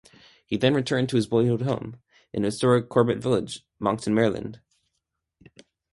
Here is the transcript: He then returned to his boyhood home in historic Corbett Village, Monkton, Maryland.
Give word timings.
He 0.47 0.57
then 0.57 0.73
returned 0.73 1.09
to 1.09 1.15
his 1.15 1.27
boyhood 1.27 1.61
home 1.61 2.01
in 2.33 2.41
historic 2.41 2.89
Corbett 2.89 3.19
Village, 3.19 3.67
Monkton, 3.77 4.15
Maryland. 4.15 4.59